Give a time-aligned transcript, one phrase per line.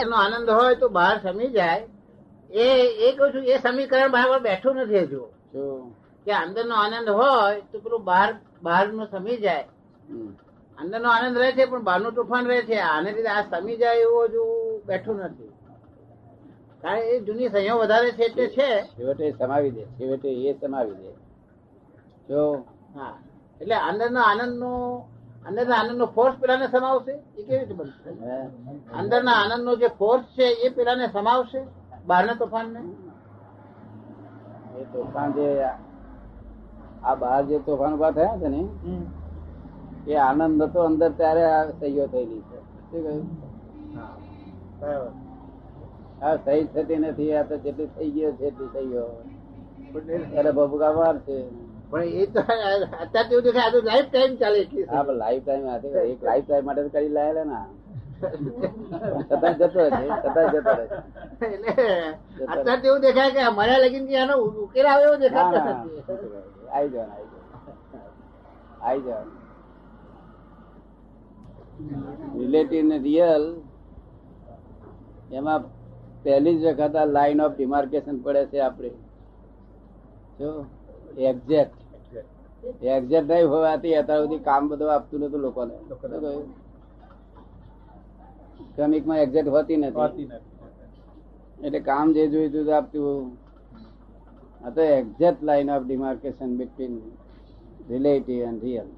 [0.00, 1.88] એનો આનંદ હોય તો બહાર સમી જાય.
[2.50, 2.68] એ
[3.08, 5.20] એ કહું છું એ સમીકરણ બરાબર બેઠું નથી હજુ.
[6.24, 9.64] કે અંદરનો આનંદ હોય તો પેલું બહાર બહારનું સમી જાય.
[10.78, 12.74] અંદરનો આનંદ રહે છે પણ બહારનું તોફાન રહે છે.
[12.74, 14.44] આને લીધે આ સમી જાય એવું હજુ
[14.86, 15.52] બેઠું નથી.
[16.82, 18.82] કારણ એ જૂની સંયમ વધારે છે તે છે.
[18.82, 21.12] છેવટે સમાવી દે છેવટે એ સમાવી દે.
[22.28, 22.64] જો.
[22.94, 23.18] હા.
[23.60, 25.04] એટલે અંદરનો આનંદનો
[25.50, 27.14] અંદરના આનંદનો ફોર્સ પેલાને સમાવશે?
[27.38, 28.10] એ કેવી રીતે બનશે?
[29.00, 31.60] અંદરના આનંદનો જે ફોર્સ છે એ પેલાને સમાવશે?
[32.08, 32.80] બહારના તોફાનને?
[34.80, 35.46] એ તોફાન જે
[37.02, 38.62] આ બહાર જે તોફાન ઊભા થયા છે ને
[40.06, 42.58] એ આનંદ હતો અંદર ત્યારે આ સહીઓ થયેલી છે.
[42.90, 43.00] શું
[44.80, 45.12] કહ્યું?
[46.22, 49.04] આ સહી થતી નથી આ તો જેટલી થઈ ગયો છે એટલી સહીઓ.
[50.30, 51.36] ત્યારે બબુકા વાર છે.
[51.90, 52.40] પણ એ તો
[53.02, 55.66] અત્યારે એવું દેખાય આ તો લાઈફ ટાઈમ ચાલે એટલી હા પણ લાઈફ ટાઈમ
[56.12, 57.66] એક લાઈફ ટાઈમ માટે તો કરી લાયેલા ના
[59.60, 60.96] જતો રહે છે જતો રહે છે.
[61.46, 61.72] એટલે
[62.52, 64.34] અત્યારે એવું દેખાય કે મર્યા લગીન આનો
[64.64, 65.98] ઉકેલ આવે એવો દેખાતો નથી
[66.74, 67.14] આઈ જવાનું
[68.82, 69.36] આવી જવાનું.
[72.38, 73.44] રિલેટિવ ને રિયલ
[75.38, 75.62] એમાં
[76.24, 78.90] પહેલી જ વખત આ લાઈન ઓફ ડિમાર્કેશન પડે છે આપણે.
[80.38, 80.50] જો
[81.30, 81.79] એક્ઝેક્ટ
[82.64, 85.74] એક્ઝેક્ટ નહીં હોવાથી અત્યાર સુધી કામ બધું આપતું નતું લોકોને?
[88.74, 90.26] ક્રમિકમાં એક્ઝેક્ટ હોતી નથી.
[91.64, 93.38] એટલે કામ જે જોઈતું હતું આપતું.
[94.64, 96.94] આ તો exact line of demarcation between
[97.90, 98.88] relative and real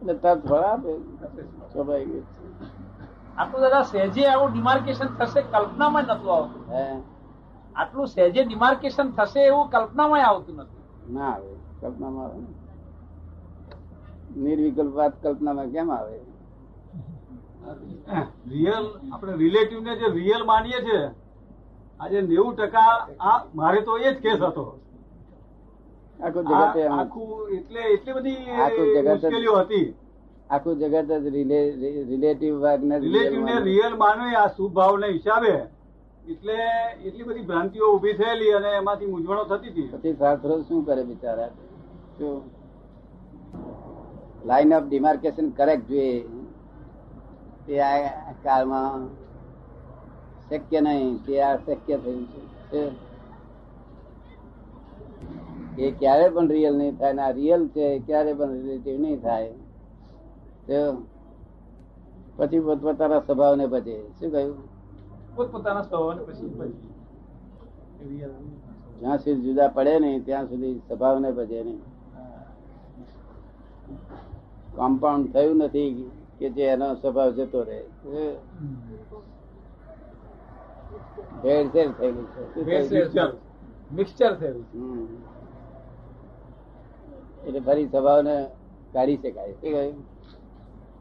[0.00, 0.92] એટલે તરત ફળ આપે.
[1.72, 2.08] સ્વાભાવિક
[3.38, 6.62] આટલું દાદા સહેજે આવું ડિમાર્કેશન થશે કલ્પનામાં નતું આવતું.
[6.74, 6.84] હે.
[7.74, 10.82] આટલું સહેજે ડિમાર્કેશન થશે એવું કલ્પનામાં આવતું નથી.
[11.12, 12.40] ના આવે કલ્પનામાં આવે
[14.36, 16.16] નિર્વિકલ્પ વાત કલ્પનામાં કેમ આવે?
[18.50, 21.02] રિયલ આપણે રિલેટિવ ને જે રિયલ માનીએ છીએ
[22.00, 24.66] આજે નેવું ટકા આ મારે તો એ જ કેસ હતો.
[26.20, 29.88] આખું જગત આખું એટલે એટલી બધી આખું જગત મુશ્કેલીઓ હતી.
[30.50, 31.26] આખું જગત જ
[32.10, 35.52] રિલેટિવ ને રિલેટિવ ને રિયલ માનવે આ શુભ ભાવના હિસાબે
[36.28, 36.56] એટલે
[37.04, 39.88] એટલી બધી ભ્રાંતિઓ ઊભી થયેલી અને એમાંથી મૂંઝવણો થતી હતી.
[39.88, 41.48] પછી શાસ્ત્રો શું કરે બિચારા?
[42.18, 42.42] શું
[44.46, 46.24] લાઈન ઓફ ડિમાર્કેશન કરેક્ટ જોઈએ.
[47.66, 49.08] તે આ કાળમાં
[50.50, 52.26] શક્ય નહીં તે આ શક્ય થયું
[52.72, 52.82] છે.
[55.78, 59.52] એ ક્યારે પણ રિયલ નહીં થાય ના રિયલ છે ક્યારે પણ રિલેટિવ નહીં થાય.
[60.66, 61.06] તો
[62.36, 64.79] પછી પોતપોતાના સ્વભાવને બચે શું કહ્યું?
[65.36, 68.18] પોતપોતાના સ્વભાવને પછી પછી
[69.00, 71.80] જ્યાં સુધી જુદા પડે નહીં ત્યાં સુધી સ્વભાવને બચે નહીં
[74.74, 77.80] કમ્પાઉન્ડ થયું નથી કે જે એનો સ્વભાવ જતો રહે.
[81.42, 82.64] ભેળસેળ થયેલું છે.
[82.64, 83.36] થયેલું?
[83.92, 85.06] મિક્સચર થયું હમ.
[87.46, 88.36] એટલે ફરી સ્વભાવને
[88.92, 89.52] કાઢી શકાય.
[89.52, 89.96] શું કહ્યું?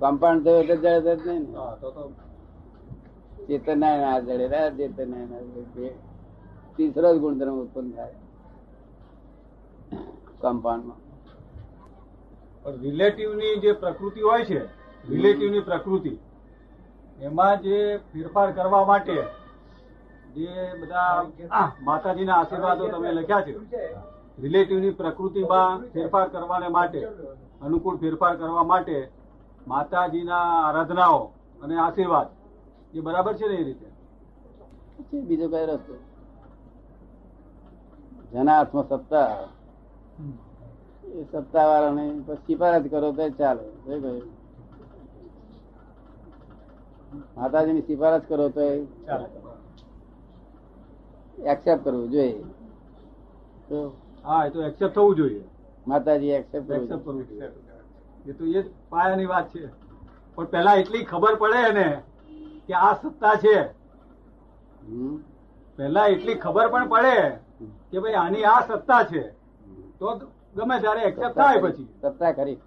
[0.00, 1.46] કમ્પાઉન્ડ થયું એટલે જ નહીં ને?
[1.80, 2.29] તો તો
[3.46, 4.46] ચેતના ના જડે
[4.78, 5.86] ચેતના ના જડે
[6.76, 8.16] તીસરો જ ગુણધર્મ ઉત્પન્ન થાય.
[10.40, 11.00] કમ્પાઉન્ડમાં.
[12.82, 14.60] રિલેટિવની જે પ્રકૃતિ હોય છે
[15.04, 16.12] રિલેટિવની પ્રકૃતિ,
[17.20, 17.76] એમાં જે
[18.10, 19.16] ફેરફાર કરવા માટે
[20.34, 20.48] જે
[20.80, 23.52] બધા માતાજીના આશીર્વાદો તમે લખ્યા છે
[24.38, 27.00] રિલેટિવની પ્રકૃતિમાં ફેરફાર કરવાને માટે,
[27.62, 28.96] અનુકૂળ ફેરફાર કરવા માટે
[29.68, 31.22] માતાજીના આરાધનાઓ
[31.62, 32.28] અને આશીર્વાદ
[32.92, 33.88] એ બરાબર છે ને એ રીતે?
[35.20, 35.94] બીજો કઈ રસ્તો?
[38.32, 39.30] જેના હાથમાં સત્તા
[41.14, 42.04] એ સત્તા વાળાને
[42.44, 43.64] સિફારસ કરો તો ચાલે.
[47.36, 48.62] માતાજીની સિફારસ કરો તો
[51.46, 52.44] એક્સેપ્ટ કરવું જોઈએ.
[53.68, 53.78] તો
[54.24, 55.42] હા એ તો એક્સેપ્ટ થવું જોઈએ.
[55.86, 57.50] માતાજી એક્સેપ્ટ એક્સેપ્ટ કરવું જોઈએ.
[58.24, 59.62] એ તો એ પાયાની વાત છે.
[60.38, 61.86] પણ પેલા એટલી ખબર પડે ને
[62.70, 63.56] કે આ સત્તા છે.
[65.78, 67.14] પહેલા એટલી ખબર પણ પડે
[67.90, 69.22] કે ભાઈ આની આ સત્તા છે.
[69.98, 70.18] તો
[70.56, 71.88] ગમે ત્યારે એક્સેપ્ટ થાય પછી.
[72.02, 72.58] સત્તા ખરી